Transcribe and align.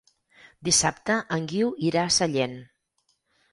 Dissabte 0.69 1.17
en 1.37 1.45
Guiu 1.53 1.71
irà 1.91 2.05
a 2.07 2.17
Sallent. 2.19 2.59